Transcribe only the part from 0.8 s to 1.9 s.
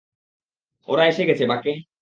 ওরা এসে গেছে, বাকে।